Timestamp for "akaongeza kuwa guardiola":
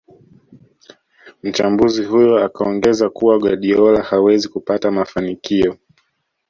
2.45-4.01